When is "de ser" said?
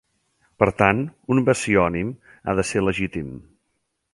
2.61-2.83